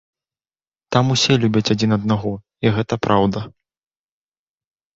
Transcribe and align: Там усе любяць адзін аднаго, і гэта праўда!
Там 0.95 1.05
усе 1.15 1.33
любяць 1.43 1.71
адзін 1.75 1.91
аднаго, 1.99 2.33
і 2.69 2.73
гэта 2.81 2.93
праўда! 3.09 3.39